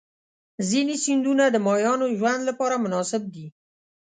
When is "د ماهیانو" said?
1.49-2.05